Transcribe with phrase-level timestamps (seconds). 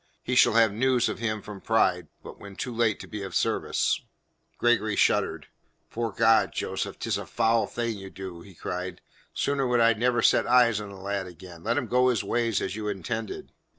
[0.23, 3.35] He shall have news of him from Pride but when too late to be of
[3.35, 4.01] service."
[4.57, 5.45] Gregory shuddered.
[5.91, 9.01] "Fore God, Joseph, 'tis a foul thing you do," he cried.
[9.35, 11.63] "Sooner would I never set eyes on the lad again.
[11.63, 13.51] Let him go his ways as you intended."